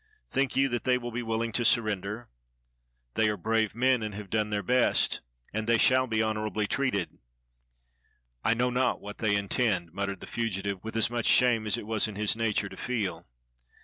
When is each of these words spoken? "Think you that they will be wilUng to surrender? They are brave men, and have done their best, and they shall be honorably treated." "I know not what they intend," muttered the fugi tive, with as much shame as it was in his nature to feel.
"Think 0.31 0.55
you 0.55 0.67
that 0.69 0.83
they 0.83 0.97
will 0.97 1.11
be 1.11 1.21
wilUng 1.21 1.53
to 1.53 1.63
surrender? 1.63 2.27
They 3.13 3.29
are 3.29 3.37
brave 3.37 3.75
men, 3.75 4.01
and 4.01 4.15
have 4.15 4.31
done 4.31 4.49
their 4.49 4.63
best, 4.63 5.21
and 5.53 5.67
they 5.67 5.77
shall 5.77 6.07
be 6.07 6.23
honorably 6.23 6.65
treated." 6.65 7.19
"I 8.43 8.55
know 8.55 8.71
not 8.71 8.99
what 8.99 9.19
they 9.19 9.35
intend," 9.35 9.93
muttered 9.93 10.19
the 10.19 10.25
fugi 10.25 10.63
tive, 10.63 10.83
with 10.83 10.95
as 10.97 11.11
much 11.11 11.27
shame 11.27 11.67
as 11.67 11.77
it 11.77 11.85
was 11.85 12.07
in 12.07 12.15
his 12.15 12.35
nature 12.35 12.67
to 12.67 12.77
feel. 12.77 13.27